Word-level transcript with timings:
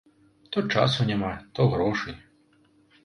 То 0.55 0.63
часу 0.75 1.05
няма, 1.11 1.29
то 1.59 1.69
грошай. 1.75 2.17